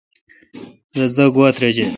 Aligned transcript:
رس 0.97 1.11
دا 1.17 1.25
گوا 1.35 1.47
ترجہ۔ 1.55 1.85